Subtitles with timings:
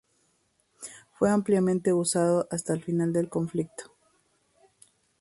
[1.13, 3.93] Fue ampliamente usado hasta el final del conflicto.